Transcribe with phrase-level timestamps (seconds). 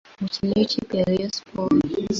[0.17, 1.93] umukinnyi w’ ikipe ya Rayon Sports